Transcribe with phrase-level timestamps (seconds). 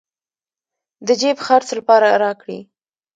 [1.07, 2.59] د جېب خرڅ لپاره راكړې.